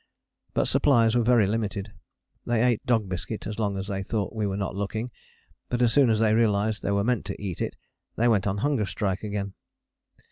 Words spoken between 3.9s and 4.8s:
thought we were not